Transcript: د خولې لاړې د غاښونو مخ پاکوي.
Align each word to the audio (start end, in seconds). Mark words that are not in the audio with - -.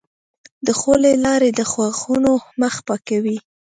د 0.65 0.67
خولې 0.79 1.13
لاړې 1.25 1.49
د 1.53 1.61
غاښونو 1.71 2.31
مخ 2.61 2.75
پاکوي. 2.87 3.37